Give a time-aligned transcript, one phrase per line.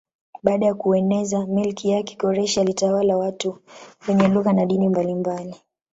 [0.43, 3.57] Baada ya kueneza milki yake Koreshi alitawala watu
[4.07, 5.55] wenye lugha na dini mbalimbali.